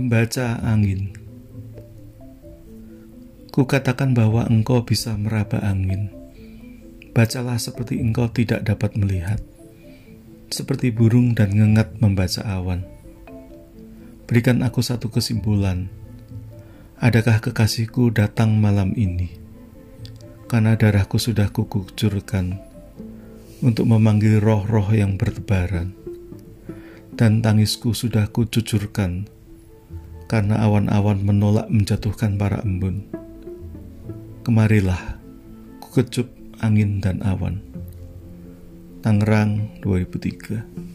[0.00, 1.12] Membaca angin.
[3.52, 6.08] Kukatakan bahwa engkau bisa meraba angin.
[7.12, 9.44] Bacalah seperti engkau tidak dapat melihat.
[10.48, 12.88] Seperti burung dan ngengat membaca awan.
[14.24, 15.92] Berikan aku satu kesimpulan.
[16.96, 19.36] Adakah kekasihku datang malam ini?
[20.48, 22.56] Karena darahku sudah kukucurkan
[23.60, 25.92] untuk memanggil roh-roh yang bertebaran.
[27.20, 29.39] Dan tangisku sudah kucucurkan
[30.30, 33.02] karena awan-awan menolak menjatuhkan para embun.
[34.46, 35.18] Kemarilah,
[35.82, 36.30] ku kecup
[36.62, 37.58] angin dan awan.
[39.02, 40.89] Tangerang 2003